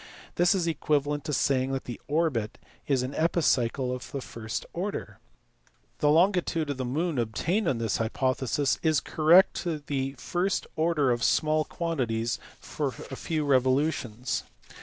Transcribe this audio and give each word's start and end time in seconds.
This 0.33 0.55
is 0.55 0.65
equivalent 0.65 1.23
to 1.25 1.31
saying 1.31 1.73
that 1.73 1.83
the 1.83 2.01
orbit 2.07 2.57
is 2.87 3.03
an 3.03 3.13
epicycle 3.13 3.93
of 3.95 4.11
the 4.11 4.19
first 4.19 4.65
order. 4.73 5.19
The 5.99 6.09
longitude 6.09 6.71
of 6.71 6.77
the 6.77 6.85
moon 6.85 7.19
obtained 7.19 7.67
on 7.67 7.77
this 7.77 7.97
hypothesis 7.97 8.79
is 8.81 8.99
correct 8.99 9.53
to 9.61 9.77
the 9.77 10.13
first 10.13 10.65
order 10.75 11.11
of 11.11 11.23
small 11.23 11.65
quantities 11.65 12.39
for 12.59 12.87
a 12.87 12.87
88 12.87 12.89
THE 12.89 12.91
FIRST 12.91 12.99
ALEXANDRIAN 12.99 13.15
SCHOOL. 13.15 13.25
few 13.35 13.45
revolutions. 13.45 14.43